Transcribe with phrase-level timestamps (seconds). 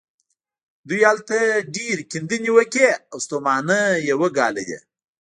[0.87, 1.37] دوی هلته
[1.75, 4.77] ډېرې کيندنې وکړې او ستومانۍ يې وګاللې.